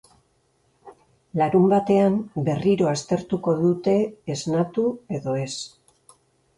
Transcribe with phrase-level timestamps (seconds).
[1.41, 2.17] Larunbatean
[2.49, 3.97] berriro aztertuko dute
[4.39, 5.51] esnatu edo ez.